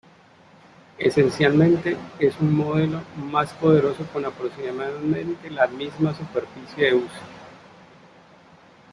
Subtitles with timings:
[0.97, 7.19] Esencialmente es un modelo más poderoso con aproximadamente la misma superficie de uso.